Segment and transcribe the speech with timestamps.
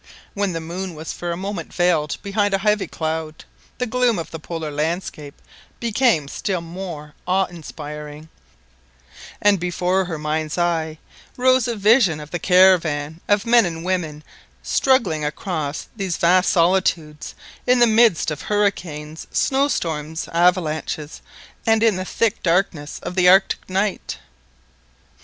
[0.33, 3.45] When the moon was for a moment veiled behind a heavy cloud,
[3.77, 5.39] the gloom of the Polar landscape
[5.79, 8.27] became still more awe inspiring,
[9.43, 10.97] and before her mind's eye
[11.37, 14.23] rose a vision of the caravan of men and women
[14.63, 17.35] struggling across these vast solitudes
[17.67, 21.21] in the midst of hurricanes, snow storms, avalanches,
[21.67, 24.17] and in the thick darkness of the Arctic night!